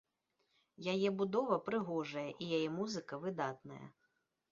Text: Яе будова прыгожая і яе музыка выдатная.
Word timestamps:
Яе 0.93 1.09
будова 1.19 1.57
прыгожая 1.67 2.25
і 2.43 2.47
яе 2.61 2.69
музыка 2.79 3.21
выдатная. 3.27 3.83